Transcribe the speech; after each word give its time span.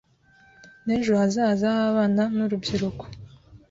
n’ejo 0.85 1.13
hazaza 1.21 1.67
h’abana 1.77 2.23
n’urubyiruko 2.35 3.03